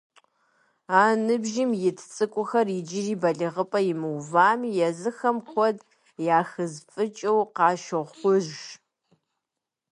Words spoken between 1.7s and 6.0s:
ит цӏыкӏухэр иджыри балигъыпӏэ имыувами, езыхэм куэд